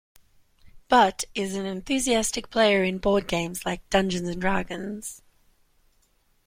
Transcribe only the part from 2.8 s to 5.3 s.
in board games like Dungeons and Dragons.